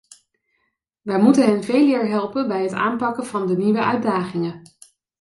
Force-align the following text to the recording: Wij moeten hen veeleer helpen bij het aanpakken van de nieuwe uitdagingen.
Wij 1.01 1.19
moeten 1.19 1.45
hen 1.45 1.63
veeleer 1.63 2.07
helpen 2.07 2.47
bij 2.47 2.63
het 2.63 2.71
aanpakken 2.73 3.25
van 3.25 3.47
de 3.47 3.57
nieuwe 3.57 3.83
uitdagingen. 3.83 4.61